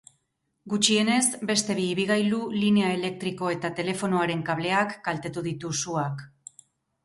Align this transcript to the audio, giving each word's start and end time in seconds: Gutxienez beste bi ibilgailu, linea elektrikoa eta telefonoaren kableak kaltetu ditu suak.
Gutxienez 0.71 1.25
beste 1.49 1.75
bi 1.81 1.85
ibilgailu, 1.89 2.41
linea 2.63 2.89
elektrikoa 2.95 3.53
eta 3.59 3.73
telefonoaren 3.83 4.45
kableak 4.51 4.99
kaltetu 5.11 5.49
ditu 5.53 5.77
suak. 5.85 6.29